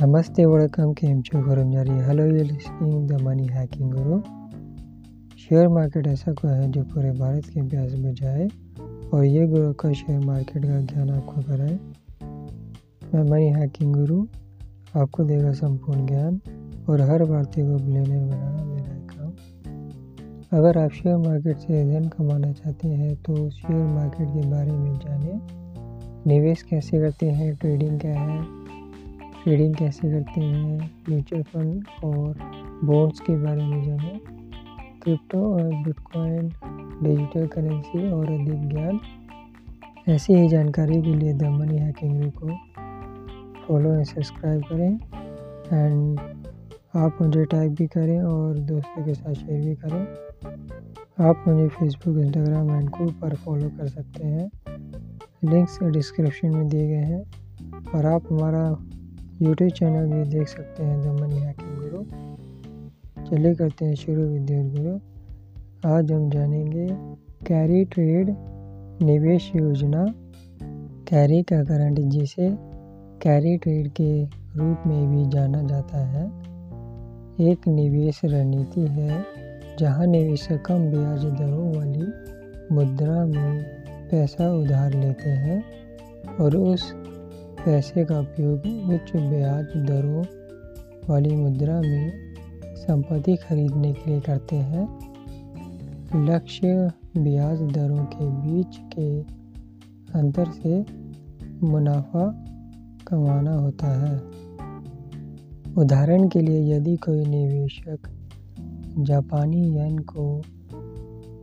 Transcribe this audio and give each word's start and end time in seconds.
Namaste, 0.00 0.40
welcome 0.44 0.94
केम 0.94 1.20
छो 1.22 1.40
गरम 1.42 1.70
जारी 1.72 1.90
hello 2.06 2.24
you 2.24 2.42
listening 2.44 3.06
the 3.08 3.20
money 3.22 3.46
hacking 3.46 3.92
guru 3.92 4.16
share 5.38 5.68
market 5.68 6.06
ऐसा 6.06 6.32
कोई 6.32 6.50
है 6.50 6.70
जो 6.72 6.82
पूरे 6.82 7.12
भारत 7.12 7.44
के 7.44 7.62
प्यास 7.68 7.92
बुझाए 7.92 8.48
और 9.12 9.24
ये 9.24 9.46
गुरु 9.46 9.72
का 9.72 9.92
शेयर 9.92 10.18
मार्केट 10.20 10.64
का 10.64 10.80
ज्ञान 10.80 11.10
आपको 11.10 11.42
कराए। 11.42 11.78
मैं 13.14 13.22
मनी 13.30 13.46
हैकिंग 13.52 13.94
गुरु 13.94 14.18
आपको 14.96 15.24
देगा 15.24 15.52
संपूर्ण 15.52 16.06
ज्ञान 16.06 16.40
और 16.88 17.00
हर 17.00 17.24
भारतीय 17.24 17.64
को 17.64 17.76
बिलियनर 17.76 18.26
बनाना 18.26 18.64
मेरा 18.64 18.98
काम। 19.14 20.58
अगर 20.58 20.78
आप 20.78 20.90
शेयर 20.90 21.16
मार्केट 21.16 21.56
से 21.56 21.84
धन 21.92 22.08
कमाना 22.08 22.52
चाहते 22.52 22.88
हैं 22.88 23.14
तो 23.22 23.48
शेयर 23.50 23.86
मार्केट 23.94 24.28
के 24.28 24.46
बारे 24.50 24.72
में 24.72 24.94
जानें। 24.98 25.40
निवेश 26.26 26.62
कैसे 26.62 27.00
करते 27.00 27.30
हैं 27.30 27.54
ट्रेडिंग 27.56 27.98
क्या 28.00 28.20
है 28.20 28.38
ट्रेडिंग 29.46 29.74
कैसे 29.74 30.10
करते 30.10 30.40
हैं 30.40 30.90
म्यूचुअल 31.08 31.42
फंड 31.42 31.84
और 32.04 32.38
बॉन्ड्स 32.84 33.20
के 33.20 33.36
बारे 33.36 33.64
में 33.64 33.84
जानें। 33.84 34.20
क्रिप्टो 35.02 35.54
और 35.54 35.62
बिटकॉइन 35.62 36.52
डिजिटल 37.02 37.46
करेंसी 37.46 38.10
और 38.10 38.26
अधिक 38.26 38.68
ज्ञान। 38.68 39.00
ऐसी 40.08 40.34
ही 40.34 40.48
जानकारी 40.48 41.02
के 41.02 41.14
लिए 41.14 41.32
द 41.32 41.42
मनी 41.42 41.78
हैकिंग 41.78 42.32
को 42.32 42.48
फॉलो 43.68 43.92
एंड 43.92 44.04
सब्सक्राइब 44.04 44.62
करें। 44.62 44.94
एंड 45.72 46.20
आप 46.96 47.18
मुझे 47.22 47.44
टाइप 47.44 47.72
भी 47.72 47.86
करें 47.86 48.22
और 48.22 48.58
दोस्तों 48.58 49.04
के 49.04 49.14
साथ 49.14 49.34
शेयर 49.34 49.64
भी 49.64 49.74
करें। 49.74 50.08
आप 51.28 51.44
मुझे 51.48 51.68
फेसबुक 51.68 52.18
इंस्टाग्राम 52.18 52.70
एंड 52.70 52.90
को 52.90 53.06
पर 53.06 53.34
फॉलो 53.34 53.68
कर 53.68 53.88
सकते 53.88 54.26
हैं। 54.26 54.50
लिंक्स 55.44 55.82
डिस्क्रिप्शन 55.82 56.56
में 56.56 56.68
दिए 56.68 56.88
गए 56.88 56.94
हैं। 56.94 57.22
और 57.94 58.06
आप 58.06 58.22
हमारा 58.32 58.76
यूट्यूब 59.42 59.70
चैनल 59.70 60.06
भी 60.06 60.30
देख 60.30 60.48
सकते 60.48 60.82
हैं 60.82 61.00
दमन 61.00 61.22
मनी 61.22 61.36
हैकिंग 61.36 61.76
गुरु 61.76 62.02
चले 63.24 63.54
करते 63.54 63.84
हैं 63.84 63.94
शुरू 63.94 64.22
विद्युत 64.22 64.72
गुरु 64.72 64.98
आज 65.88 66.12
हम 66.12 66.30
जानेंगे 66.30 66.88
कैरी 67.46 67.84
ट्रेड 67.84 68.36
निवेश 69.02 69.52
योजना। 69.56 70.04
कैरी 71.08 71.42
का 71.42 71.64
करंट 71.64 72.00
जिसे 72.00 72.48
कैरी 73.22 73.56
ट्रेड 73.56 73.88
के 73.88 74.24
रूप 74.56 74.78
में 74.86 75.10
भी 75.10 75.30
जाना 75.30 75.62
जाता 75.62 75.98
है। 76.06 76.26
एक 77.50 77.68
निवेश 77.68 78.20
रणनीति 78.24 78.80
है, 78.80 79.24
जहाँ 79.78 80.06
निवेशक 80.06 80.62
कम 80.66 80.78
ब्याज 80.78 81.24
दरों 81.24 81.76
वाली 81.76 82.06
मुद्रा 82.74 83.26
में 83.26 83.62
पैसा 84.10 84.52
उधार 84.52 84.94
लेते 84.94 85.30
हैं 85.30 85.64
और 86.40 86.56
उस 86.56 86.94
पैसे 87.66 88.04
का 88.04 88.20
उपयोग 88.20 88.58
उच्च 88.94 89.16
ब्याज 89.16 89.64
दरों 89.64 90.24
वाली 91.10 91.36
मुद्रा 91.36 91.80
में 91.80 92.34
संपत्ति 92.76 93.36
खरीदने 93.36 93.92
के 93.92 94.10
लिए 94.10 94.20
करते 94.20 94.56
हैं। 94.56 94.98
लक्ष्य 96.26 96.92
ब्याज 97.18 97.58
दरों 97.60 98.04
के 98.04 98.26
बीच 98.28 98.76
के 98.76 99.20
अंतर 100.18 100.50
से 100.50 100.84
मुनाफा 101.66 102.44
कमाना 103.06 103.54
होता 103.54 103.86
है। 103.86 104.16
उदाहरण 105.74 106.28
के 106.28 106.40
लिए 106.40 106.76
यदि 106.76 106.96
कोई 106.96 107.24
निवेशक 107.24 107.98
जापानी 108.98 109.76
येन 109.78 109.98
को 109.98 110.42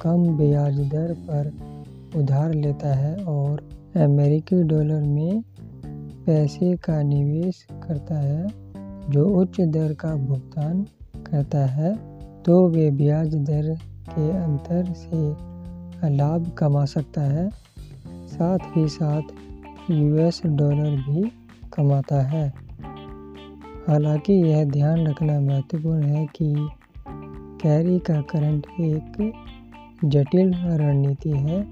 कम 0.00 0.36
ब्याज 0.36 0.80
दर 0.80 1.14
पर 1.30 1.52
उधार 2.18 2.54
लेता 2.54 2.94
है 2.94 3.16
और 3.16 3.68
अमेरिकी 3.96 4.62
डॉलर 4.62 5.00
में 5.00 5.42
पैसे 6.26 6.76
का 6.76 7.02
निवेश 7.02 7.66
करता 7.72 8.18
है, 8.20 8.46
जो 9.10 9.24
उच्च 9.40 9.60
दर 9.60 9.92
का 9.94 10.14
भुगतान 10.16 10.82
करता 11.26 11.64
है 11.66 11.94
तो 12.42 12.68
वे 12.68 12.90
ब्याज 12.90 13.34
दर 13.34 13.74
के 14.08 14.30
अंतर 14.30 14.92
से 14.92 15.20
लाभ 16.16 16.50
कमा 16.58 16.84
सकता 16.84 17.20
है। 17.20 17.48
साथ 18.26 18.58
ही 18.76 18.88
साथ 18.88 19.22
यूएस 19.90 20.42
डॉलर 20.46 20.96
भी 20.96 21.22
कमाता 21.72 22.20
है। 22.22 22.52
हालाँकि 23.88 24.32
यह 24.32 24.64
ध्यान 24.64 25.06
रखना 25.06 25.40
महत्वपूर्ण 25.40 26.02
है 26.02 26.26
कि 26.26 26.54
कैरी 27.62 27.98
का 27.98 28.20
करंट 28.20 28.66
एक 28.80 29.32
जटिल 30.04 30.54
रणनीति 30.54 31.30
है 31.30 31.66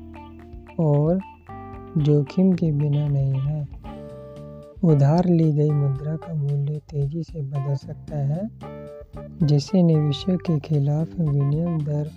और 0.80 1.20
जोखिम 1.98 2.52
के 2.52 2.72
बिना 2.72 3.08
नहीं 3.08 3.40
है। 3.40 3.83
उधार 4.84 5.26
ली 5.26 5.52
गई 5.52 5.70
मुद्रा 5.70 6.16
का 6.16 6.34
मूल्य 6.34 6.78
तेज़ी 6.78 7.22
से 7.22 7.42
बदल 7.42 7.74
सकता 7.74 8.16
है, 8.16 8.48
जिससे 9.42 9.82
निवेशक 9.82 10.38
के 10.46 10.58
खिलाफ 10.58 11.20
विनिमय 11.20 11.78
दर 11.84 12.10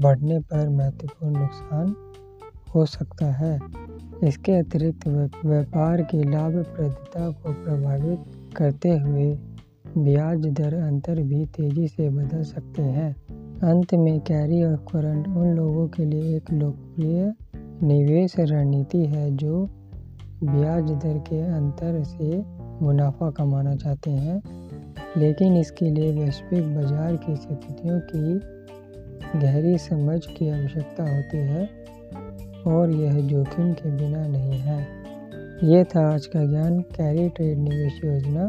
बढ़ने 0.00 0.38
पर 0.38 0.68
महत्वपूर्ण 0.68 1.38
नुकसान 1.38 1.94
हो 2.74 2.86
सकता 2.86 3.26
है। 3.26 3.60
इसके 4.24 4.52
अतिरिक्त 4.52 5.08
व्यापार 5.46 6.02
की 6.02 6.30
लाभप्रदता 6.30 7.30
को 7.30 7.52
प्रभावित 7.52 8.18
करते 8.56 8.88
हुए 8.88 9.38
ब्याज 9.98 10.46
दर 10.46 10.74
अंतर 10.74 11.22
भी 11.22 11.46
तेज़ी 11.46 11.88
से 11.88 12.08
बदल 12.08 12.42
सकते 12.42 12.82
हैं। 12.82 13.16
अंत 13.58 13.94
में, 13.94 14.20
कैरी 14.20 14.62
और 14.62 14.76
करंट 14.76 15.28
उन 15.28 15.56
लोगों 15.56 15.88
के 15.88 16.04
लिए 16.04 16.36
एक 16.36 16.52
लोकप्रिय 16.52 17.32
निवेश 17.82 18.34
रणनीति 18.38 19.06
है 19.06 19.36
जो 19.36 19.68
ब्याज 20.44 20.90
दर 20.90 21.18
के 21.18 21.40
अंतर 21.40 22.02
से 22.04 22.42
मुनाफा 22.84 23.30
कमाना 23.30 23.74
चाहते 23.76 24.10
हैं, 24.10 24.42
लेकिन 25.16 25.56
इसके 25.56 25.90
लिए 25.90 26.12
वैश्विक 26.12 26.74
बाज़ार 26.76 27.16
की 27.16 27.36
स्थितियों 27.36 28.00
की 28.00 29.38
गहरी 29.38 29.78
समझ 29.78 30.26
की 30.26 30.48
आवश्यकता 30.48 31.02
होती 31.02 31.38
है 31.38 31.68
और 32.66 32.90
यह 32.90 33.20
जोखिम 33.20 33.72
के 33.72 33.90
बिना 33.90 34.26
नहीं 34.26 34.58
है। 34.58 34.78
ये 35.64 35.84
था 35.84 36.14
आज 36.14 36.26
का 36.26 36.44
ज्ञान। 36.44 36.80
कैरी 36.80 37.28
ट्रेड 37.28 37.58
निवेश 37.58 38.00
योजना। 38.04 38.44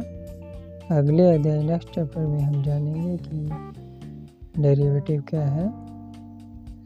अगले 0.98 1.36
अध्याय 1.36 1.64
नेक्स्ट 1.64 1.90
चैप्टर 1.90 2.22
में 2.22 2.40
हम 2.40 2.64
जानेंगे 2.64 3.18
कि 3.18 4.62
डेरिवेटिव 4.62 5.24
क्या 5.28 5.46
है। 5.46 5.68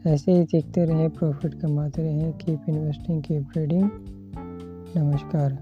ऐसे 0.06 0.32
ही 0.32 0.44
सीखते 0.44 0.84
रहें, 0.84 1.10
प्रॉफिट 1.10 1.54
कमाते 1.54 2.02
रहें, 2.02 2.32
keep 2.32 2.68
investing, 2.68 3.22
keep 3.22 3.48
trading. 3.52 3.90
Não, 4.96 5.12
cara. 5.28 5.54